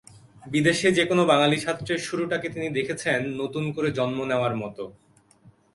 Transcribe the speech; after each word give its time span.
বিদেশে 0.43 0.87
যেকোনো 0.91 1.23
বাঙালি 1.25 1.57
ছাত্রের 1.59 1.99
শুরুটাকে 1.99 2.47
তিনি 2.49 2.67
দেখেছেন 2.69 3.19
নতুন 3.41 3.63
করে 3.75 3.89
জন্ম 3.91 4.19
নেওয়ার 4.23 4.53
মতো। 4.55 4.83